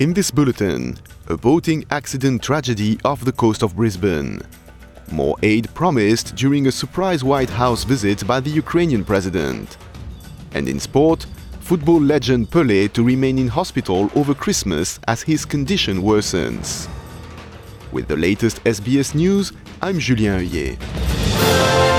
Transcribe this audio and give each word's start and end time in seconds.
In 0.00 0.14
this 0.14 0.30
bulletin, 0.30 0.96
a 1.28 1.36
boating 1.36 1.84
accident 1.90 2.42
tragedy 2.42 2.98
off 3.04 3.22
the 3.22 3.32
coast 3.32 3.62
of 3.62 3.76
Brisbane. 3.76 4.40
More 5.12 5.36
aid 5.42 5.68
promised 5.74 6.34
during 6.36 6.66
a 6.66 6.72
surprise 6.72 7.22
White 7.22 7.50
House 7.50 7.84
visit 7.84 8.26
by 8.26 8.40
the 8.40 8.48
Ukrainian 8.48 9.04
president. 9.04 9.76
And 10.54 10.70
in 10.70 10.80
sport, 10.80 11.26
football 11.60 12.00
legend 12.00 12.50
Pelé 12.50 12.90
to 12.94 13.04
remain 13.04 13.38
in 13.38 13.48
hospital 13.48 14.10
over 14.14 14.32
Christmas 14.32 14.98
as 15.06 15.20
his 15.20 15.44
condition 15.44 16.00
worsens. 16.00 16.88
With 17.92 18.08
the 18.08 18.16
latest 18.16 18.64
SBS 18.64 19.14
news, 19.14 19.52
I'm 19.82 19.98
Julien 19.98 20.40
Heuillet. 20.40 21.89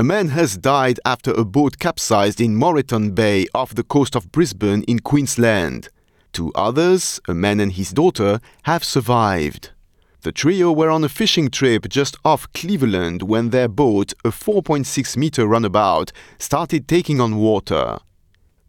A 0.00 0.02
man 0.02 0.28
has 0.28 0.56
died 0.56 0.98
after 1.04 1.30
a 1.32 1.44
boat 1.44 1.78
capsized 1.78 2.40
in 2.40 2.56
Moreton 2.56 3.10
Bay 3.10 3.44
off 3.54 3.74
the 3.74 3.82
coast 3.82 4.16
of 4.16 4.32
Brisbane 4.32 4.82
in 4.84 5.00
Queensland. 5.00 5.90
Two 6.32 6.50
others, 6.54 7.20
a 7.28 7.34
man 7.34 7.60
and 7.60 7.70
his 7.70 7.90
daughter, 7.90 8.40
have 8.62 8.82
survived. 8.82 9.72
The 10.22 10.32
trio 10.32 10.72
were 10.72 10.88
on 10.88 11.04
a 11.04 11.10
fishing 11.10 11.50
trip 11.50 11.86
just 11.90 12.16
off 12.24 12.50
Cleveland 12.54 13.20
when 13.24 13.50
their 13.50 13.68
boat, 13.68 14.14
a 14.24 14.30
4.6 14.30 15.18
meter 15.18 15.46
runabout, 15.46 16.12
started 16.38 16.88
taking 16.88 17.20
on 17.20 17.36
water. 17.36 17.98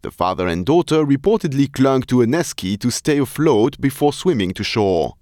The 0.02 0.10
father 0.10 0.46
and 0.46 0.66
daughter 0.66 1.02
reportedly 1.02 1.72
clung 1.72 2.02
to 2.08 2.20
an 2.20 2.32
esky 2.32 2.78
to 2.78 2.90
stay 2.90 3.16
afloat 3.16 3.80
before 3.80 4.12
swimming 4.12 4.52
to 4.52 4.62
shore. 4.62 5.14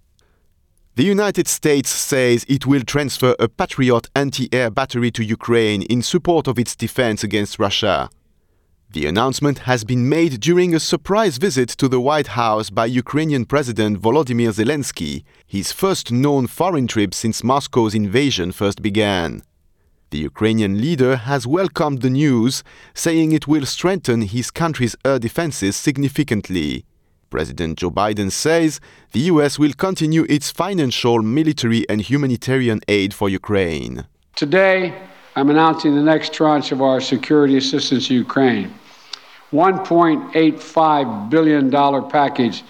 The 1.00 1.06
United 1.06 1.48
States 1.48 1.88
says 1.88 2.44
it 2.46 2.66
will 2.66 2.82
transfer 2.82 3.34
a 3.38 3.48
Patriot 3.48 4.10
anti 4.14 4.50
air 4.52 4.68
battery 4.68 5.10
to 5.12 5.24
Ukraine 5.24 5.80
in 5.84 6.02
support 6.02 6.46
of 6.46 6.58
its 6.58 6.76
defense 6.76 7.24
against 7.24 7.58
Russia. 7.58 8.10
The 8.92 9.06
announcement 9.06 9.60
has 9.60 9.82
been 9.82 10.10
made 10.10 10.40
during 10.40 10.74
a 10.74 10.78
surprise 10.78 11.38
visit 11.38 11.70
to 11.80 11.88
the 11.88 12.02
White 12.02 12.26
House 12.26 12.68
by 12.68 12.84
Ukrainian 12.84 13.46
President 13.46 13.98
Volodymyr 13.98 14.52
Zelensky, 14.52 15.24
his 15.46 15.72
first 15.72 16.12
known 16.12 16.46
foreign 16.46 16.86
trip 16.86 17.14
since 17.14 17.42
Moscow's 17.42 17.94
invasion 17.94 18.52
first 18.52 18.82
began. 18.82 19.42
The 20.10 20.18
Ukrainian 20.18 20.82
leader 20.82 21.16
has 21.16 21.46
welcomed 21.46 22.02
the 22.02 22.10
news, 22.10 22.62
saying 22.92 23.32
it 23.32 23.48
will 23.48 23.64
strengthen 23.64 24.20
his 24.20 24.50
country's 24.50 24.96
air 25.06 25.18
defenses 25.18 25.76
significantly. 25.76 26.84
President 27.30 27.78
Joe 27.78 27.90
Biden 27.90 28.30
says 28.30 28.80
the 29.12 29.20
US 29.20 29.58
will 29.58 29.72
continue 29.72 30.26
its 30.28 30.50
financial, 30.50 31.22
military, 31.22 31.88
and 31.88 32.00
humanitarian 32.00 32.80
aid 32.88 33.14
for 33.14 33.28
Ukraine. 33.28 34.06
Today, 34.34 34.92
I'm 35.36 35.48
announcing 35.48 35.94
the 35.94 36.02
next 36.02 36.34
tranche 36.34 36.72
of 36.72 36.82
our 36.82 37.00
security 37.00 37.56
assistance 37.56 38.08
to 38.08 38.14
Ukraine. 38.14 38.74
$1.85 39.52 41.30
billion 41.30 41.70
package 42.10 42.62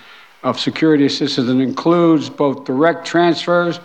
of 0.43 0.59
security 0.59 1.07
assistance 1.07 1.47
that 1.47 1.59
includes 1.59 2.31
both 2.31 2.65
direct 2.65 3.07
transfers 3.07 3.81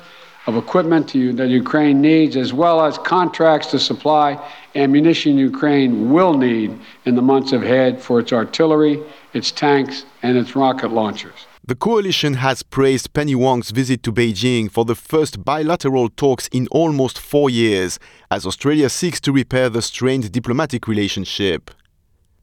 of 0.47 0.55
equipment 0.55 1.09
to, 1.09 1.33
that 1.33 1.49
Ukraine 1.49 2.01
needs, 2.01 2.37
as 2.37 2.53
well 2.53 2.85
as 2.85 2.97
contracts 2.99 3.67
to 3.71 3.79
supply 3.79 4.37
ammunition 4.75 5.37
Ukraine 5.37 6.11
will 6.11 6.37
need 6.37 6.77
in 7.05 7.15
the 7.15 7.21
months 7.21 7.51
ahead 7.51 8.01
for 8.01 8.19
its 8.19 8.31
artillery, 8.31 9.01
its 9.35 9.51
tanks, 9.51 10.05
and 10.23 10.37
its 10.37 10.55
rocket 10.55 10.91
launchers. 10.91 11.45
The 11.67 11.75
coalition 11.75 12.35
has 12.35 12.63
praised 12.63 13.13
Penny 13.13 13.35
Wong's 13.35 13.71
visit 13.71 14.01
to 14.03 14.11
Beijing 14.11 14.71
for 14.71 14.85
the 14.85 14.95
first 14.95 15.43
bilateral 15.43 16.09
talks 16.09 16.47
in 16.49 16.67
almost 16.67 17.19
four 17.19 17.49
years, 17.49 17.99
as 18.31 18.45
Australia 18.45 18.89
seeks 18.89 19.19
to 19.21 19.31
repair 19.31 19.69
the 19.69 19.81
strained 19.81 20.31
diplomatic 20.31 20.87
relationship. 20.87 21.71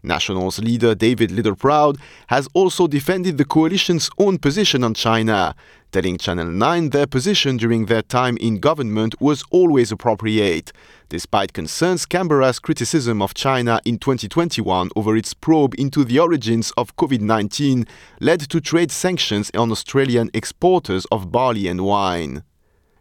Nationals 0.02 0.58
leader 0.58 0.94
David 0.94 1.30
Littleproud 1.30 1.98
has 2.26 2.48
also 2.54 2.86
defended 2.86 3.38
the 3.38 3.44
coalition's 3.44 4.10
own 4.18 4.38
position 4.38 4.82
on 4.82 4.94
China, 4.94 5.54
telling 5.92 6.18
Channel 6.18 6.46
9 6.46 6.90
their 6.90 7.06
position 7.06 7.56
during 7.56 7.86
their 7.86 8.02
time 8.02 8.36
in 8.38 8.58
government 8.58 9.14
was 9.20 9.44
always 9.50 9.92
appropriate, 9.92 10.72
despite 11.08 11.52
concerns 11.52 12.04
Canberra's 12.04 12.58
criticism 12.58 13.22
of 13.22 13.34
China 13.34 13.80
in 13.84 13.98
2021 13.98 14.90
over 14.96 15.16
its 15.16 15.34
probe 15.34 15.74
into 15.78 16.04
the 16.04 16.18
origins 16.18 16.72
of 16.76 16.96
COVID 16.96 17.20
19 17.20 17.86
led 18.20 18.40
to 18.40 18.60
trade 18.60 18.90
sanctions 18.90 19.50
on 19.54 19.70
Australian 19.70 20.30
exporters 20.34 21.06
of 21.12 21.30
barley 21.30 21.68
and 21.68 21.84
wine. 21.84 22.42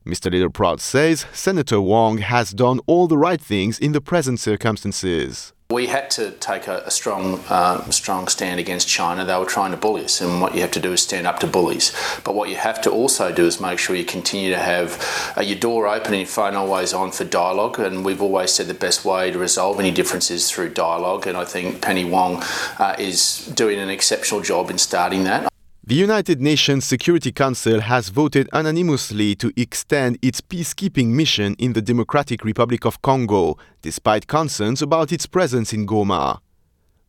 Mr. 0.06 0.32
Littleproud 0.32 0.80
says 0.80 1.26
Senator 1.32 1.80
Wong 1.80 2.18
has 2.20 2.52
done 2.52 2.80
all 2.88 3.08
the 3.08 3.18
right 3.18 3.40
things 3.40 3.78
in 3.80 3.92
the 3.92 4.02
present 4.02 4.40
circumstances. 4.40 5.54
We 5.72 5.88
had 5.88 6.10
to 6.12 6.32
take 6.32 6.68
a, 6.68 6.84
a 6.86 6.92
strong, 6.92 7.40
uh, 7.48 7.90
strong 7.92 8.28
stand 8.28 8.60
against 8.60 8.88
China. 8.88 9.24
They 9.24 9.38
were 9.38 9.46
trying 9.46 9.72
to 9.72 9.78
bully 9.78 10.04
us, 10.04 10.20
and 10.20 10.42
what 10.42 10.54
you 10.54 10.62
have 10.62 10.72
to 10.72 10.82
do 10.82 10.92
is 10.92 11.02
stand 11.02 11.26
up 11.26 11.40
to 11.40 11.48
bullies. 11.48 11.94
But 12.24 12.36
what 12.36 12.50
you 12.50 12.56
have 12.58 12.82
to 12.82 12.92
also 12.92 13.32
do 13.32 13.46
is 13.46 13.62
make 13.62 13.80
sure 13.80 13.96
you 13.96 14.04
continue 14.04 14.50
to 14.50 14.60
have 14.60 15.34
uh, 15.38 15.42
your 15.42 15.58
door 15.58 15.88
open 15.88 16.14
and 16.14 16.22
your 16.22 16.28
phone 16.28 16.56
always 16.56 16.94
on 16.94 17.12
for 17.12 17.24
dialogue. 17.24 17.80
And 17.80 18.04
we've 18.04 18.22
always 18.22 18.52
said 18.52 18.68
the 18.68 18.74
best 18.74 19.06
way 19.06 19.32
to 19.32 19.40
resolve 19.40 19.80
any 19.80 19.92
differences 19.92 20.52
through 20.52 20.70
dialogue. 20.74 21.26
And 21.28 21.38
I 21.38 21.46
think 21.46 21.82
Penny 21.82 22.06
Wong 22.06 22.44
uh, 22.78 22.96
is 23.00 23.46
doing 23.56 23.80
an 23.80 23.90
exceptional 23.90 24.42
job 24.42 24.70
in 24.70 24.78
starting 24.78 25.24
that. 25.24 25.51
The 25.92 25.98
United 25.98 26.40
Nations 26.40 26.86
Security 26.86 27.34
Council 27.34 27.82
has 27.82 28.08
voted 28.08 28.48
unanimously 28.54 29.36
to 29.36 29.52
extend 29.58 30.18
its 30.22 30.40
peacekeeping 30.40 31.08
mission 31.08 31.54
in 31.60 31.74
the 31.74 31.82
Democratic 31.82 32.46
Republic 32.46 32.86
of 32.86 33.02
Congo, 33.02 33.58
despite 33.82 34.26
concerns 34.26 34.82
about 34.82 35.12
its 35.12 35.26
presence 35.26 35.74
in 35.74 35.86
Goma. 35.86 36.40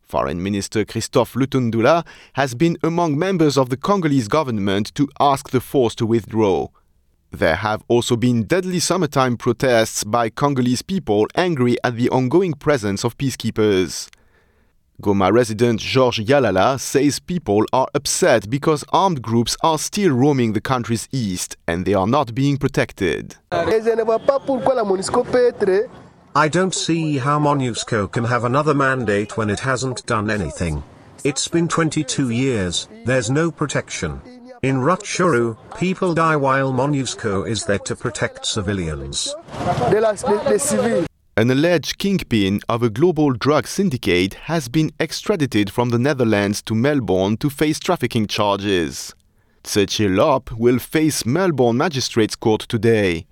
Foreign 0.01 0.43
Minister 0.43 0.83
Christophe 0.83 1.35
Lutundula 1.35 2.05
has 2.33 2.55
been 2.55 2.77
among 2.83 3.17
members 3.17 3.57
of 3.57 3.69
the 3.69 3.77
Congolese 3.77 4.27
government 4.27 4.93
to 4.95 5.07
ask 5.17 5.51
the 5.51 5.61
force 5.61 5.95
to 5.95 6.05
withdraw. 6.05 6.67
There 7.31 7.55
have 7.55 7.85
also 7.87 8.17
been 8.17 8.43
deadly 8.43 8.81
summertime 8.81 9.37
protests 9.37 10.03
by 10.03 10.29
Congolese 10.29 10.81
people 10.81 11.25
angry 11.35 11.77
at 11.85 11.95
the 11.95 12.09
ongoing 12.09 12.51
presence 12.51 13.05
of 13.05 13.17
peacekeepers. 13.17 14.09
Goma 15.01 15.31
resident 15.33 15.79
George 15.79 16.19
Yalala 16.23 16.79
says 16.79 17.19
people 17.19 17.65
are 17.73 17.87
upset 17.95 18.49
because 18.49 18.85
armed 18.93 19.21
groups 19.23 19.57
are 19.63 19.79
still 19.79 20.11
roaming 20.11 20.53
the 20.53 20.61
country's 20.61 21.09
east 21.11 21.57
and 21.67 21.85
they 21.85 21.95
are 21.95 22.05
not 22.05 22.35
being 22.35 22.57
protected. 22.57 23.35
I 26.35 26.47
don't 26.47 26.73
see 26.73 27.17
how 27.17 27.39
MONUSCO 27.39 28.11
can 28.11 28.23
have 28.25 28.43
another 28.43 28.73
mandate 28.73 29.35
when 29.35 29.49
it 29.49 29.59
hasn't 29.61 30.05
done 30.05 30.29
anything. 30.29 30.83
It's 31.23 31.47
been 31.47 31.67
22 31.67 32.29
years, 32.29 32.87
there's 33.05 33.29
no 33.29 33.49
protection. 33.51 34.21
In 34.61 34.77
Rutshuru, 34.77 35.57
people 35.77 36.13
die 36.13 36.35
while 36.35 36.71
MONUSCO 36.71 37.47
is 37.47 37.65
there 37.65 37.79
to 37.79 37.95
protect 37.95 38.45
civilians. 38.45 39.35
An 41.35 41.49
alleged 41.49 41.97
kingpin 41.97 42.59
of 42.69 42.83
a 42.83 42.91
global 42.91 43.33
drug 43.33 43.65
syndicate 43.65 44.35
has 44.45 44.67
been 44.67 44.91
extradited 44.99 45.71
from 45.71 45.89
the 45.89 45.97
Netherlands 45.97 46.61
to 46.61 46.75
Melbourne 46.75 47.37
to 47.37 47.49
face 47.49 47.79
trafficking 47.79 48.27
charges. 48.27 49.15
Tse 49.63 49.87
Chi 49.87 50.05
Lop 50.05 50.51
will 50.51 50.77
face 50.77 51.25
Melbourne 51.25 51.77
Magistrates 51.77 52.35
Court 52.35 52.61
today. 52.69 53.25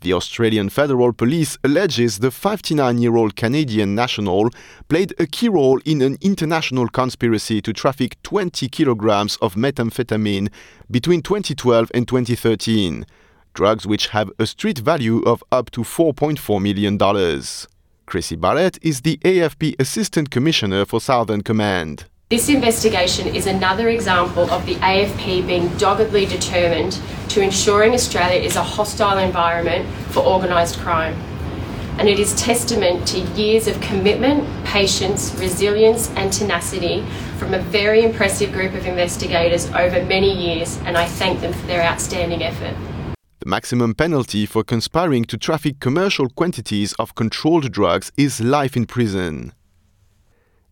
The 0.00 0.14
Australian 0.14 0.68
Federal 0.68 1.12
Police 1.12 1.56
alleges 1.62 2.18
the 2.18 2.32
59 2.32 2.98
year 2.98 3.14
old 3.14 3.36
Canadian 3.36 3.94
national 3.94 4.50
played 4.88 5.14
a 5.20 5.26
key 5.28 5.48
role 5.48 5.78
in 5.84 6.02
an 6.02 6.18
international 6.20 6.88
conspiracy 6.88 7.62
to 7.62 7.72
traffic 7.72 8.20
20 8.24 8.68
kilograms 8.68 9.36
of 9.36 9.54
methamphetamine 9.54 10.48
between 10.90 11.22
2012 11.22 11.92
and 11.94 12.08
2013 12.08 13.06
drugs 13.54 13.86
which 13.86 14.08
have 14.08 14.30
a 14.38 14.46
street 14.46 14.78
value 14.78 15.22
of 15.22 15.42
up 15.50 15.70
to 15.70 15.80
$4.4 15.80 16.60
million. 16.60 16.98
Krissy 16.98 18.38
Barrett 18.38 18.78
is 18.82 19.00
the 19.00 19.16
AFP 19.18 19.76
Assistant 19.78 20.30
Commissioner 20.30 20.84
for 20.84 21.00
Southern 21.00 21.42
Command. 21.42 22.04
This 22.30 22.48
investigation 22.48 23.28
is 23.28 23.46
another 23.46 23.88
example 23.88 24.50
of 24.50 24.66
the 24.66 24.74
AFP 24.76 25.46
being 25.46 25.68
doggedly 25.76 26.26
determined 26.26 26.98
to 27.28 27.40
ensuring 27.40 27.92
Australia 27.92 28.40
is 28.40 28.56
a 28.56 28.62
hostile 28.62 29.18
environment 29.18 29.88
for 30.08 30.24
organised 30.24 30.78
crime. 30.80 31.14
And 31.98 32.08
it 32.08 32.18
is 32.18 32.34
testament 32.34 33.06
to 33.08 33.20
years 33.40 33.68
of 33.68 33.80
commitment, 33.80 34.48
patience, 34.64 35.32
resilience, 35.38 36.10
and 36.16 36.32
tenacity 36.32 37.04
from 37.38 37.54
a 37.54 37.60
very 37.60 38.02
impressive 38.02 38.52
group 38.52 38.74
of 38.74 38.84
investigators 38.84 39.66
over 39.70 40.04
many 40.04 40.32
years, 40.32 40.78
and 40.86 40.98
I 40.98 41.06
thank 41.06 41.40
them 41.40 41.52
for 41.52 41.66
their 41.68 41.82
outstanding 41.82 42.42
effort. 42.42 42.74
The 43.44 43.50
maximum 43.50 43.94
penalty 43.94 44.46
for 44.46 44.64
conspiring 44.64 45.26
to 45.26 45.36
traffic 45.36 45.78
commercial 45.78 46.30
quantities 46.30 46.94
of 46.94 47.14
controlled 47.14 47.70
drugs 47.70 48.10
is 48.16 48.40
life 48.40 48.74
in 48.74 48.86
prison. 48.86 49.52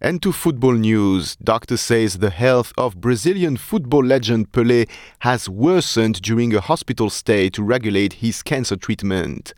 And 0.01 0.23
to 0.23 0.33
football 0.33 0.73
news, 0.73 1.37
doctor 1.37 1.77
says 1.77 2.17
the 2.17 2.31
health 2.31 2.73
of 2.79 2.99
Brazilian 2.99 3.59
football 3.59 4.03
legend 4.03 4.53
Pelé 4.53 4.89
has 5.19 5.51
worsened 5.51 6.23
during 6.23 6.55
a 6.55 6.63
hospital 6.63 7.11
stay 7.11 7.51
to 7.51 7.63
regulate 7.63 8.15
his 8.25 8.43
cancer 8.43 8.77
treatment. 8.77 9.53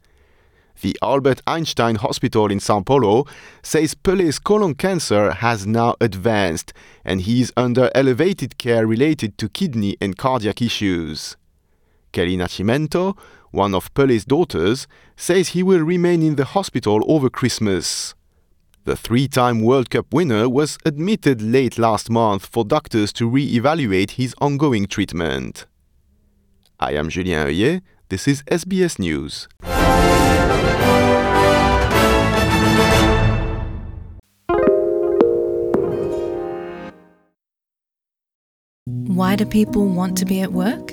The 0.80 0.98
Albert 1.00 1.40
Einstein 1.46 1.94
Hospital 1.94 2.50
in 2.50 2.58
Sao 2.58 2.80
Paulo 2.80 3.26
says 3.62 3.94
Pele's 3.94 4.40
colon 4.40 4.74
cancer 4.74 5.30
has 5.34 5.68
now 5.68 5.94
advanced 6.00 6.72
and 7.04 7.20
he 7.20 7.42
is 7.42 7.52
under 7.56 7.92
elevated 7.94 8.58
care 8.58 8.88
related 8.88 9.38
to 9.38 9.48
kidney 9.48 9.96
and 10.00 10.18
cardiac 10.18 10.60
issues. 10.60 11.36
Kely 12.14 12.36
Nascimento, 12.36 13.18
one 13.50 13.74
of 13.74 13.92
Pele's 13.92 14.24
daughters, 14.24 14.86
says 15.16 15.48
he 15.48 15.62
will 15.62 15.80
remain 15.80 16.22
in 16.22 16.36
the 16.36 16.44
hospital 16.44 17.02
over 17.06 17.28
Christmas. 17.28 18.14
The 18.84 18.96
three 18.96 19.28
time 19.28 19.62
World 19.62 19.90
Cup 19.90 20.06
winner 20.12 20.48
was 20.48 20.78
admitted 20.84 21.42
late 21.42 21.76
last 21.76 22.10
month 22.10 22.46
for 22.46 22.64
doctors 22.64 23.12
to 23.14 23.26
re 23.26 23.44
evaluate 23.54 24.12
his 24.12 24.34
ongoing 24.40 24.86
treatment. 24.86 25.66
I 26.78 26.92
am 26.92 27.08
Julien 27.08 27.46
Heuillet. 27.46 27.82
This 28.10 28.28
is 28.28 28.42
SBS 28.44 28.98
News. 28.98 29.48
Why 39.06 39.34
do 39.36 39.46
people 39.46 39.88
want 39.88 40.18
to 40.18 40.24
be 40.24 40.42
at 40.42 40.52
work? 40.52 40.92